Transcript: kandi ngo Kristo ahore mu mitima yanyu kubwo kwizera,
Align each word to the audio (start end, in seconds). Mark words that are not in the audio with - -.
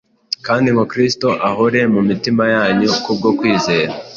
kandi 0.45 0.67
ngo 0.73 0.83
Kristo 0.91 1.27
ahore 1.49 1.79
mu 1.93 2.01
mitima 2.09 2.43
yanyu 2.55 2.89
kubwo 3.03 3.29
kwizera, 3.37 3.93